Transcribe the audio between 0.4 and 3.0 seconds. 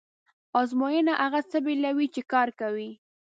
ازموینه هغه څه بېلوي چې کار کوي.